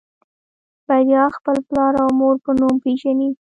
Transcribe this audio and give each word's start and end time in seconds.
بريا 0.87 1.23
خپل 1.37 1.57
پلار 1.67 1.93
او 2.03 2.09
مور 2.19 2.35
په 2.45 2.51
نوم 2.59 2.75
پېژني. 2.83 3.29